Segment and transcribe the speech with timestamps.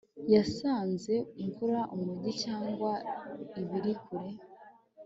[0.33, 1.13] Yasanze
[1.43, 2.91] imva umujyi cyangwa
[3.59, 4.31] ibiri kure